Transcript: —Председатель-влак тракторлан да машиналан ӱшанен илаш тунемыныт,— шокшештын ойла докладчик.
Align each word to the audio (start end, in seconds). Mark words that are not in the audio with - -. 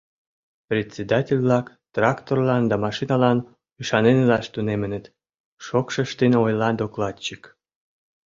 —Председатель-влак 0.69 1.65
тракторлан 1.95 2.63
да 2.71 2.75
машиналан 2.85 3.37
ӱшанен 3.81 4.17
илаш 4.23 4.45
тунемыныт,— 4.53 5.05
шокшештын 5.65 6.33
ойла 6.45 6.69
докладчик. 6.79 7.41